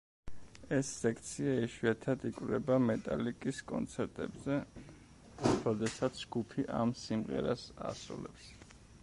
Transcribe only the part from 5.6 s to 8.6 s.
როდესაც ჯგუფი ამ სიმღერას ასრულებს.